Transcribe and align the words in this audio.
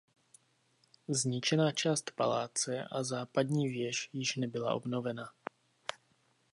Zničená 1.07 1.71
část 1.71 2.11
paláce 2.11 2.83
a 2.91 3.03
západní 3.03 3.67
věž 3.69 4.09
již 4.13 4.35
nebyla 4.35 4.73
obnovena. 4.73 5.31